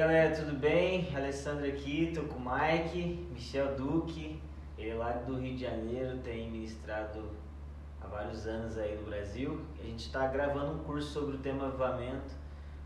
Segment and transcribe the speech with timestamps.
[0.00, 1.14] galera, tudo bem?
[1.14, 4.40] Alessandro aqui, tô com o Mike, Michel Duque,
[4.78, 7.22] ele é lá do Rio de Janeiro, tem ministrado
[8.00, 9.60] há vários anos aí no Brasil.
[9.78, 12.34] A gente está gravando um curso sobre o tema avivamento.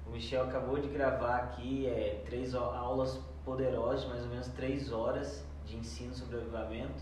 [0.04, 5.46] O Michel acabou de gravar aqui é, três aulas poderosas, mais ou menos três horas
[5.64, 7.00] de ensino sobre avivamento.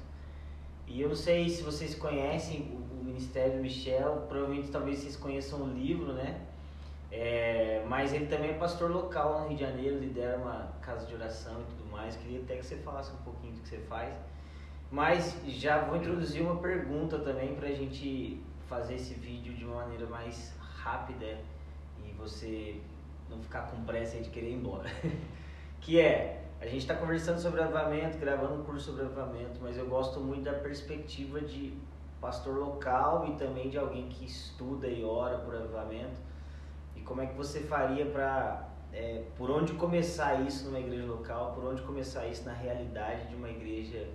[0.86, 5.16] E eu não sei se vocês conhecem o, o Ministério do Michel, provavelmente talvez vocês
[5.16, 6.38] conheçam o livro, né?
[8.02, 11.60] Mas ele também é pastor local no Rio de Janeiro, lidera uma casa de oração
[11.60, 12.16] e tudo mais.
[12.16, 14.12] Queria até que você falasse um pouquinho do que você faz.
[14.90, 19.82] Mas já vou introduzir uma pergunta também para a gente fazer esse vídeo de uma
[19.84, 21.38] maneira mais rápida
[22.04, 22.80] e você
[23.30, 24.90] não ficar com pressa de querer ir embora.
[25.80, 29.86] que é, a gente está conversando sobre avivamento, gravando um curso sobre avivamento, mas eu
[29.86, 31.72] gosto muito da perspectiva de
[32.20, 36.31] pastor local e também de alguém que estuda e ora por avivamento.
[36.96, 41.52] E como é que você faria para é, por onde começar isso numa igreja local,
[41.54, 44.06] por onde começar isso na realidade de uma igreja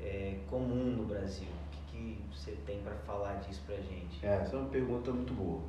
[0.00, 1.48] é, comum no Brasil?
[1.48, 4.24] O que, que você tem para falar disso para gente?
[4.24, 5.62] É, essa é uma pergunta muito boa.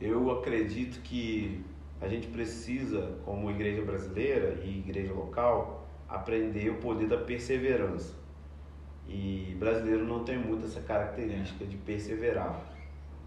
[0.00, 1.64] Eu acredito que
[2.00, 8.14] a gente precisa, como igreja brasileira e igreja local, aprender o poder da perseverança.
[9.06, 12.58] E brasileiro não tem muito essa característica de perseverar.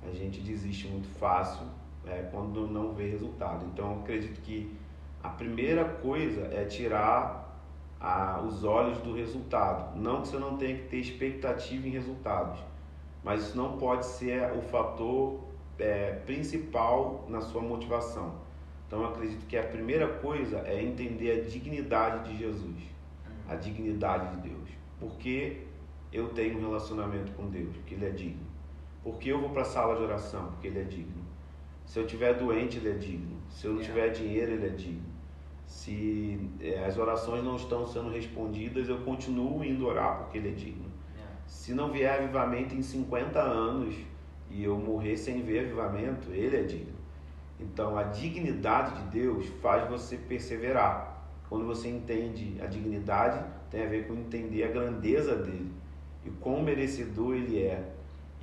[0.02, 1.68] A gente desiste muito fácil
[2.06, 3.66] é, quando não vê resultado.
[3.66, 4.76] Então, acredito que
[5.22, 7.44] a primeira coisa é tirar
[8.00, 9.98] a, os olhos do resultado.
[9.98, 12.60] Não que você não tenha que ter expectativa em resultados,
[13.24, 15.40] mas isso não pode ser o fator
[15.80, 18.36] é, principal na sua motivação.
[18.86, 22.78] Então acredito que a primeira coisa é entender a dignidade de Jesus,
[23.48, 24.70] a dignidade de Deus.
[25.00, 25.64] Porque
[26.12, 28.46] eu tenho um relacionamento com Deus, porque Ele é digno.
[29.02, 31.23] Porque eu vou para a sala de oração, porque Ele é digno.
[31.86, 33.38] Se eu tiver doente, Ele é digno.
[33.50, 35.14] Se eu não tiver dinheiro, Ele é digno
[35.74, 40.52] se é, as orações não estão sendo respondidas, eu continuo indo orar porque Ele é
[40.52, 40.86] digno.
[41.18, 41.22] É.
[41.48, 43.96] Se não vier avivamento em 50 anos
[44.52, 46.94] e eu morrer sem ver avivamento, Ele é digno.
[47.60, 51.28] Então a dignidade de Deus faz você perseverar.
[51.50, 55.72] Quando você entende a dignidade, tem a ver com entender a grandeza dele
[56.24, 57.94] e quão merecedor ele é.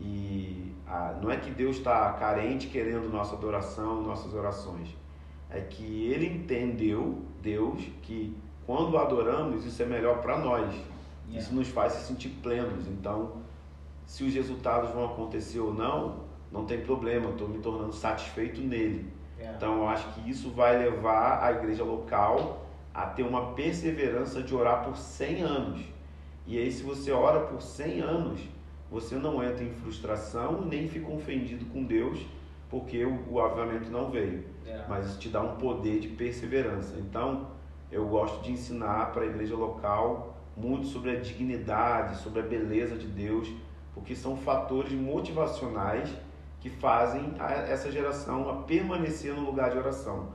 [0.01, 5.01] E a, não é que Deus está carente querendo nossa adoração, nossas orações
[5.51, 10.73] é que ele entendeu, Deus, que quando adoramos, isso é melhor para nós.
[11.29, 12.87] Isso nos faz se sentir plenos.
[12.89, 13.33] Então,
[14.07, 19.13] se os resultados vão acontecer ou não, não tem problema, estou me tornando satisfeito nele.
[19.39, 19.57] Yeah.
[19.57, 24.55] Então, eu acho que isso vai levar a igreja local a ter uma perseverança de
[24.55, 25.81] orar por 100 anos.
[26.47, 28.41] E aí, se você ora por 100 anos,
[28.91, 32.19] você não entra em frustração nem fica ofendido com Deus
[32.71, 34.45] porque o, o avivamento não veio.
[34.67, 34.85] É.
[34.89, 36.95] Mas isso te dá um poder de perseverança.
[36.99, 37.49] Então,
[37.91, 42.97] eu gosto de ensinar para a igreja local muito sobre a dignidade, sobre a beleza
[42.97, 43.51] de Deus,
[43.95, 46.11] porque são fatores motivacionais
[46.61, 50.29] que fazem a, essa geração a permanecer no lugar de oração.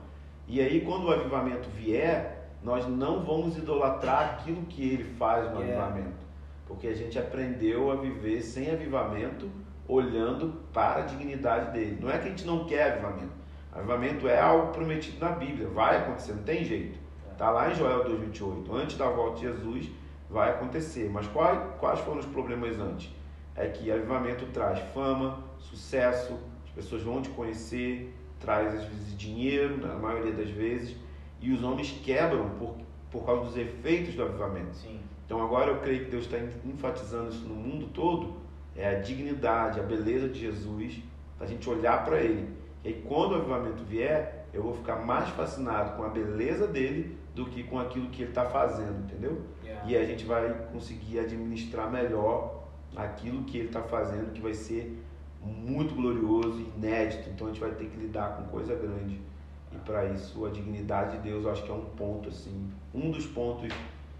[0.46, 5.60] E aí, quando o avivamento vier, nós não vamos idolatrar aquilo que ele faz no
[5.60, 5.84] yeah.
[5.84, 6.25] avivamento,
[6.66, 9.48] porque a gente aprendeu a viver sem avivamento
[9.88, 11.98] olhando para a dignidade dele.
[12.00, 13.32] Não é que a gente não quer avivamento.
[13.72, 16.98] Avivamento é algo prometido na Bíblia, vai acontecer, não tem jeito.
[17.30, 18.74] Está lá em Joel 2,28.
[18.74, 19.90] Antes da volta de Jesus,
[20.30, 21.08] vai acontecer.
[21.10, 23.14] Mas quais, quais foram os problemas antes?
[23.54, 29.76] É que avivamento traz fama, sucesso, as pessoas vão te conhecer, traz às vezes dinheiro,
[29.86, 30.96] na maioria das vezes,
[31.40, 32.74] e os homens quebram por,
[33.10, 34.74] por causa dos efeitos do avivamento.
[34.74, 35.00] Sim.
[35.26, 38.36] Então agora eu creio que Deus está enfatizando isso no mundo todo,
[38.76, 41.02] é a dignidade, a beleza de Jesus,
[41.36, 42.48] para a gente olhar para Ele.
[42.84, 47.16] E aí, quando o avivamento vier, eu vou ficar mais fascinado com a beleza dele
[47.34, 49.42] do que com aquilo que ele está fazendo, entendeu?
[49.62, 49.90] Yeah.
[49.90, 54.96] E a gente vai conseguir administrar melhor aquilo que ele está fazendo, que vai ser
[55.42, 57.28] muito glorioso, inédito.
[57.28, 59.20] Então a gente vai ter que lidar com coisa grande.
[59.72, 63.10] E para isso, a dignidade de Deus, eu acho que é um ponto, assim, um
[63.10, 63.72] dos pontos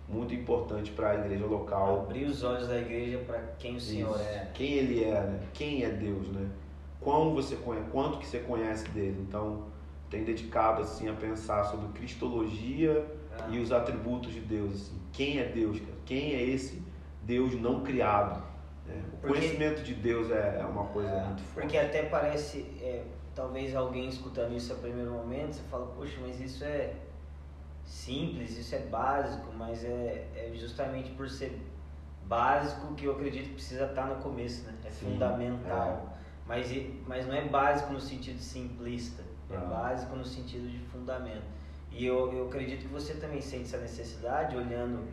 [0.08, 2.00] muito importante para a igreja local.
[2.00, 4.28] Abrir os olhos da igreja para quem o Senhor Isso.
[4.28, 4.50] é.
[4.54, 5.40] Quem ele é, né?
[5.52, 6.48] Quem é Deus, né?
[7.00, 9.24] Como você conhece, quanto que você conhece dele.
[9.28, 9.64] Então,
[10.08, 13.04] tem dedicado assim a pensar sobre cristologia
[13.38, 13.48] ah.
[13.50, 15.00] e os atributos de Deus, assim.
[15.12, 15.96] Quem é Deus, cara?
[16.04, 16.82] Quem é esse
[17.22, 18.44] Deus não criado?
[18.88, 21.66] É, o porque, conhecimento de Deus é, é uma coisa é, muito forte.
[21.66, 23.02] Porque até parece, é,
[23.34, 26.94] talvez alguém escutando isso a primeiro momento, você fala, poxa, mas isso é
[27.86, 31.58] simples, isso é básico, mas é, é justamente por ser
[32.26, 34.74] básico que eu acredito que precisa estar no começo, né?
[34.84, 36.12] É Sim, fundamental.
[36.12, 36.16] É.
[36.46, 36.70] Mas,
[37.06, 39.60] mas não é básico no sentido simplista, é ah.
[39.60, 41.44] básico no sentido de fundamento.
[41.90, 45.04] E eu, eu acredito que você também sente essa necessidade, olhando,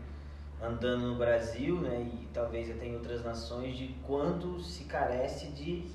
[0.61, 5.85] andando no Brasil, né, e talvez até em outras nações, de quanto se carece de.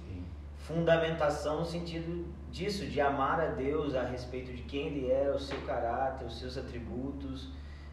[0.69, 5.39] Fundamentação no sentido disso, de amar a Deus a respeito de quem Ele é, o
[5.39, 7.49] seu caráter, os seus atributos.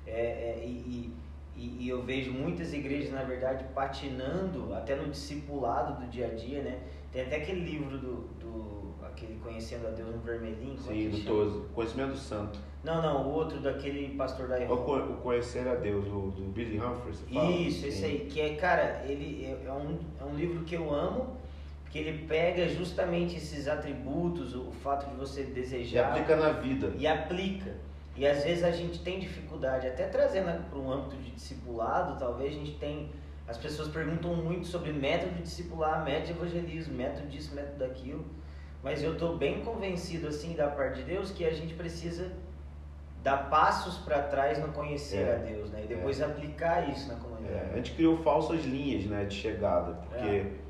[0.05, 1.13] É, é, e,
[1.55, 6.35] e, e, eu vejo muitas igrejas, na verdade, patinando até no discipulado do dia a
[6.35, 6.79] dia, né?
[7.13, 10.77] Tem até aquele livro do, do aquele Conhecendo a Deus no Vermelhinho.
[10.77, 11.65] É Sim, do Toso.
[11.73, 12.59] Conhecimento Santo.
[12.83, 15.03] Não, não, o outro daquele pastor da Iroha.
[15.05, 17.23] O Conhecer a Deus, do, do Billy Humphries.
[17.31, 18.27] Isso, esse aí.
[18.29, 21.37] Que é, cara, ele é, é um, é um livro que eu amo,
[21.95, 26.09] que ele pega justamente esses atributos, o fato de você desejar.
[26.09, 26.91] E aplica na vida.
[26.97, 27.71] E aplica.
[28.17, 32.51] E às vezes a gente tem dificuldade, até trazendo para um âmbito de discipulado, talvez
[32.53, 33.09] a gente tem.
[33.47, 38.25] As pessoas perguntam muito sobre método de discipular, método de evangelismo, método disso, método daquilo.
[38.83, 42.29] Mas eu estou bem convencido, assim, da parte de Deus, que a gente precisa
[43.23, 45.83] dar passos para trás no conhecer é, a Deus, né?
[45.85, 46.25] E depois é.
[46.25, 47.55] aplicar isso na comunidade.
[47.55, 50.64] É, a gente criou falsas linhas, né, de chegada, porque é.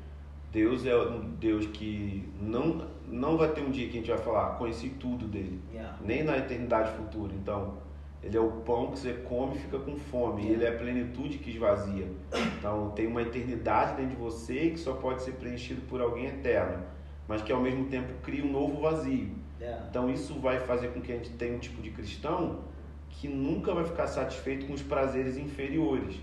[0.52, 4.18] Deus é um Deus que não não vai ter um dia que a gente vai
[4.18, 5.60] falar, conheci tudo dele.
[5.72, 5.96] Yeah.
[6.04, 7.32] Nem na eternidade futura.
[7.34, 7.74] Então,
[8.22, 10.42] ele é o pão que você come e fica com fome.
[10.42, 10.56] Yeah.
[10.56, 12.08] Ele é a plenitude que esvazia.
[12.58, 16.82] Então, tem uma eternidade dentro de você que só pode ser preenchido por alguém eterno,
[17.28, 19.30] mas que ao mesmo tempo cria um novo vazio.
[19.60, 19.86] Yeah.
[19.88, 22.64] Então, isso vai fazer com que a gente tenha um tipo de cristão
[23.08, 26.16] que nunca vai ficar satisfeito com os prazeres inferiores.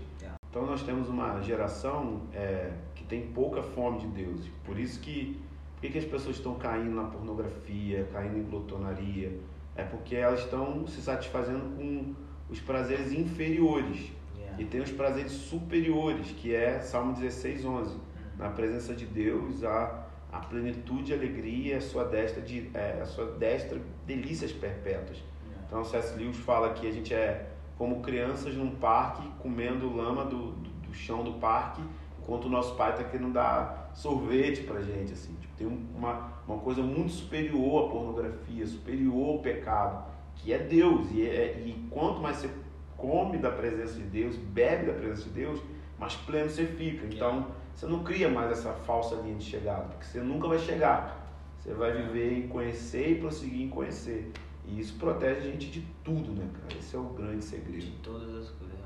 [0.54, 2.70] Então, nós temos uma geração é,
[3.04, 4.40] que tem pouca fome de Deus.
[4.64, 5.40] Por isso que
[5.84, 9.38] que, que as pessoas estão caindo na pornografia, caindo em glutonaria?
[9.76, 12.14] É porque elas estão se satisfazendo com
[12.48, 14.10] os prazeres inferiores.
[14.34, 14.62] Yeah.
[14.62, 17.94] E tem os prazeres superiores, que é Salmo 16, 11.
[17.94, 18.00] Uhum.
[18.38, 23.04] Na presença de Deus, há a plenitude e alegria, a sua destra, de, é, a
[23.04, 25.18] sua destra delícias perpétuas.
[25.18, 25.64] Yeah.
[25.66, 26.16] Então, C.S.
[26.16, 30.94] Lewis fala que a gente é como crianças num parque, comendo lama do, do, do
[30.94, 31.82] chão do parque,
[32.24, 35.34] enquanto o nosso pai está querendo dar sorvete pra gente, assim.
[35.34, 40.04] Tipo, tem uma, uma coisa muito superior à pornografia, superior ao pecado,
[40.36, 41.06] que é Deus.
[41.12, 42.50] E, é, e quanto mais você
[42.96, 45.60] come da presença de Deus, bebe da presença de Deus,
[45.98, 47.06] mais pleno você fica.
[47.06, 51.22] Então, você não cria mais essa falsa linha de chegada, porque você nunca vai chegar.
[51.58, 54.32] Você vai viver em conhecer e prosseguir em conhecer.
[54.66, 56.78] E isso protege a gente de tudo, né, cara?
[56.78, 57.84] Esse é o grande segredo.
[57.84, 58.83] De todas as coisas.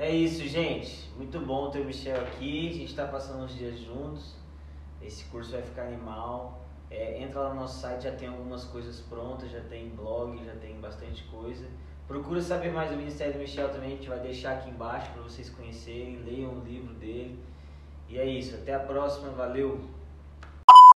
[0.00, 1.10] É isso, gente.
[1.14, 2.70] Muito bom ter o Michel aqui.
[2.70, 4.34] A gente está passando uns dias juntos.
[5.02, 6.64] Esse curso vai ficar animal.
[6.90, 10.54] É, entra lá no nosso site, já tem algumas coisas prontas, já tem blog, já
[10.54, 11.66] tem bastante coisa.
[12.08, 15.20] Procura saber mais do Ministério do Michel também, a gente vai deixar aqui embaixo para
[15.20, 17.38] vocês conhecerem, leiam o livro dele.
[18.08, 19.82] E é isso, até a próxima, valeu!